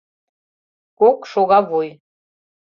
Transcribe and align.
КОК 0.99 1.19
ШОГАВУЙ 1.31 1.89